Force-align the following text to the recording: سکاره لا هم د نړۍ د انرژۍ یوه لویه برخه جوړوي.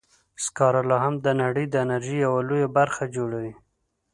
سکاره 0.43 0.81
لا 0.89 0.97
هم 1.03 1.15
د 1.25 1.27
نړۍ 1.41 1.65
د 1.69 1.75
انرژۍ 1.85 2.17
یوه 2.25 2.41
لویه 2.49 2.67
برخه 2.77 3.03
جوړوي. 3.15 3.53